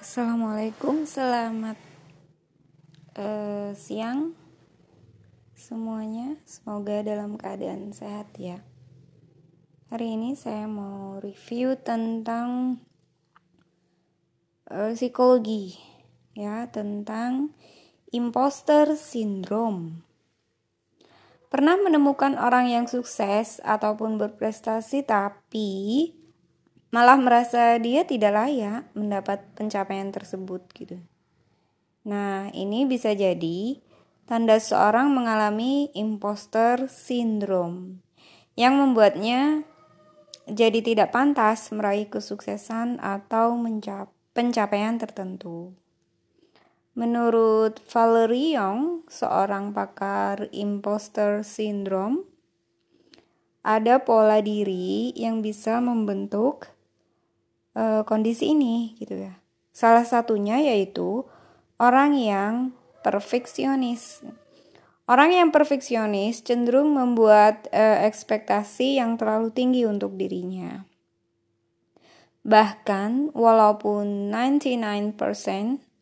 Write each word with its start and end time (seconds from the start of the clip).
Assalamualaikum, 0.00 1.04
selamat 1.04 1.76
uh, 3.20 3.76
siang 3.76 4.32
semuanya. 5.52 6.40
Semoga 6.48 7.04
dalam 7.04 7.36
keadaan 7.36 7.92
sehat 7.92 8.32
ya. 8.40 8.64
Hari 9.92 10.16
ini 10.16 10.32
saya 10.40 10.64
mau 10.64 11.20
review 11.20 11.76
tentang 11.84 12.80
uh, 14.72 14.88
psikologi, 14.96 15.76
ya, 16.32 16.64
tentang 16.72 17.52
imposter 18.08 18.96
syndrome. 18.96 20.00
Pernah 21.52 21.76
menemukan 21.76 22.40
orang 22.40 22.72
yang 22.72 22.88
sukses 22.88 23.60
ataupun 23.60 24.16
berprestasi, 24.16 25.04
tapi 25.04 26.08
malah 26.90 27.18
merasa 27.18 27.78
dia 27.78 28.02
tidak 28.02 28.34
layak 28.34 28.86
mendapat 28.98 29.46
pencapaian 29.54 30.10
tersebut 30.10 30.66
gitu. 30.74 30.98
Nah, 32.06 32.50
ini 32.50 32.86
bisa 32.86 33.14
jadi 33.14 33.78
tanda 34.26 34.58
seorang 34.58 35.10
mengalami 35.14 35.90
imposter 35.94 36.90
syndrome 36.90 38.02
yang 38.58 38.78
membuatnya 38.78 39.62
jadi 40.50 40.82
tidak 40.82 41.14
pantas 41.14 41.70
meraih 41.70 42.10
kesuksesan 42.10 42.98
atau 42.98 43.54
mencap 43.54 44.10
pencapaian 44.34 44.98
tertentu. 44.98 45.74
Menurut 46.98 47.78
Valerie 47.86 48.58
Young, 48.58 49.06
seorang 49.06 49.70
pakar 49.70 50.50
imposter 50.50 51.46
syndrome, 51.46 52.26
ada 53.62 54.02
pola 54.02 54.42
diri 54.42 55.14
yang 55.14 55.38
bisa 55.38 55.78
membentuk 55.78 56.66
uh, 57.74 58.02
kondisi 58.06 58.54
ini 58.54 58.96
gitu 58.98 59.18
ya. 59.18 59.38
Salah 59.70 60.06
satunya 60.06 60.58
yaitu 60.58 61.26
orang 61.78 62.14
yang 62.18 62.54
perfeksionis. 63.00 64.22
Orang 65.10 65.34
yang 65.34 65.50
perfeksionis 65.50 66.46
cenderung 66.46 66.94
membuat 66.94 67.66
uh, 67.74 68.06
ekspektasi 68.06 69.02
yang 69.02 69.18
terlalu 69.18 69.50
tinggi 69.50 69.82
untuk 69.82 70.14
dirinya. 70.14 70.86
Bahkan 72.46 73.34
walaupun 73.34 74.30
99% 74.30 75.18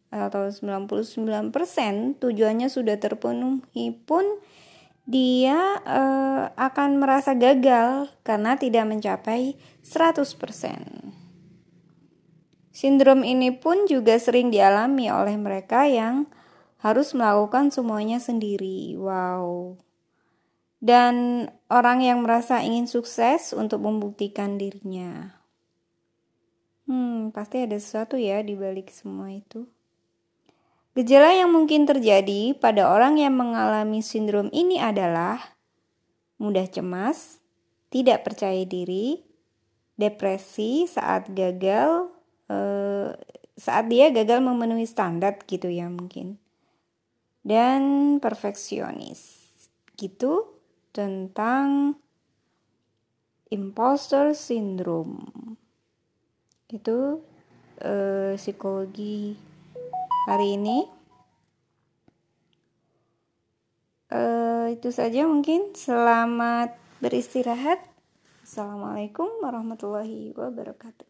atau 0.08 0.48
99% 0.48 1.52
tujuannya 2.20 2.68
sudah 2.68 2.96
terpenuhi 2.96 3.92
pun 3.92 4.24
dia 5.08 5.80
uh, 5.88 6.52
akan 6.52 7.00
merasa 7.00 7.32
gagal 7.32 8.12
karena 8.24 8.60
tidak 8.60 8.84
mencapai 8.84 9.56
100%. 9.80 11.17
Sindrom 12.78 13.26
ini 13.26 13.50
pun 13.50 13.90
juga 13.90 14.22
sering 14.22 14.54
dialami 14.54 15.10
oleh 15.10 15.34
mereka 15.34 15.90
yang 15.90 16.30
harus 16.78 17.10
melakukan 17.10 17.74
semuanya 17.74 18.22
sendiri. 18.22 18.94
Wow. 18.94 19.82
Dan 20.78 21.46
orang 21.66 22.06
yang 22.06 22.22
merasa 22.22 22.62
ingin 22.62 22.86
sukses 22.86 23.50
untuk 23.50 23.82
membuktikan 23.82 24.62
dirinya. 24.62 25.42
Hmm, 26.86 27.34
pasti 27.34 27.66
ada 27.66 27.74
sesuatu 27.82 28.14
ya 28.14 28.46
di 28.46 28.54
balik 28.54 28.94
semua 28.94 29.34
itu. 29.34 29.66
Gejala 30.94 31.34
yang 31.34 31.50
mungkin 31.50 31.82
terjadi 31.82 32.54
pada 32.62 32.94
orang 32.94 33.18
yang 33.18 33.34
mengalami 33.34 34.06
sindrom 34.06 34.54
ini 34.54 34.78
adalah 34.78 35.58
mudah 36.38 36.70
cemas, 36.70 37.42
tidak 37.90 38.22
percaya 38.22 38.62
diri, 38.62 39.26
depresi 39.98 40.86
saat 40.86 41.26
gagal 41.34 42.17
uh, 42.48 43.14
saat 43.54 43.84
dia 43.88 44.10
gagal 44.12 44.40
memenuhi 44.40 44.84
standar 44.84 45.38
gitu 45.44 45.68
ya 45.68 45.86
mungkin. 45.88 46.40
Dan 47.44 48.16
perfeksionis 48.20 49.48
gitu 49.96 50.58
tentang 50.92 51.96
imposter 53.48 54.36
syndrome. 54.36 55.24
Itu 56.68 57.24
uh, 57.80 58.32
psikologi 58.36 59.38
hari 60.28 60.60
ini. 60.60 60.78
Uh, 64.08 64.72
itu 64.72 64.88
saja 64.92 65.24
mungkin. 65.28 65.72
Selamat 65.76 66.76
beristirahat. 67.00 67.80
Assalamualaikum 68.48 69.28
warahmatullahi 69.44 70.32
wabarakatuh 70.32 71.04